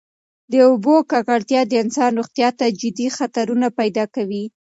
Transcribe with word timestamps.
د 0.51 0.53
اوبو 0.67 0.95
ککړتیا 1.11 1.61
د 1.67 1.73
انسان 1.83 2.11
روغتیا 2.19 2.49
ته 2.59 2.65
جدي 2.79 3.07
خطرونه 3.17 3.67
پیدا 3.79 4.05
کوي. 4.15 4.43